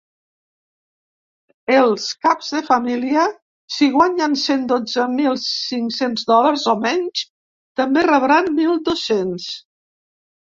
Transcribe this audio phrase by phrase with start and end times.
[1.73, 3.25] Els caps de família,
[3.75, 7.23] si guanyen cent dotze mil cinc-cents dòlars o menys,
[7.81, 9.47] també rebran mil dos-cents.